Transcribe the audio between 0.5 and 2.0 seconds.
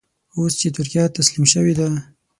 چې ترکیه تسليم شوې ده.